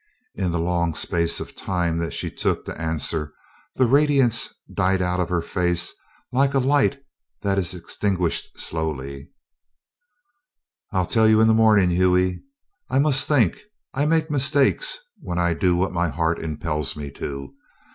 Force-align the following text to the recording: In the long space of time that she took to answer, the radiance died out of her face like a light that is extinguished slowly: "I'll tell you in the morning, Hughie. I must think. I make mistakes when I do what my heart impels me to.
In 0.33 0.51
the 0.51 0.57
long 0.57 0.95
space 0.95 1.39
of 1.39 1.53
time 1.55 1.99
that 1.99 2.11
she 2.11 2.31
took 2.31 2.65
to 2.65 2.81
answer, 2.81 3.33
the 3.75 3.85
radiance 3.85 4.51
died 4.73 4.99
out 4.99 5.19
of 5.19 5.29
her 5.29 5.43
face 5.43 5.93
like 6.31 6.55
a 6.55 6.57
light 6.57 6.99
that 7.43 7.59
is 7.59 7.75
extinguished 7.75 8.59
slowly: 8.59 9.29
"I'll 10.91 11.05
tell 11.05 11.27
you 11.27 11.39
in 11.39 11.47
the 11.47 11.53
morning, 11.53 11.91
Hughie. 11.91 12.41
I 12.89 12.97
must 12.97 13.27
think. 13.27 13.59
I 13.93 14.07
make 14.07 14.31
mistakes 14.31 14.97
when 15.19 15.37
I 15.37 15.53
do 15.53 15.75
what 15.75 15.93
my 15.93 16.09
heart 16.09 16.39
impels 16.39 16.95
me 16.97 17.11
to. 17.21 17.53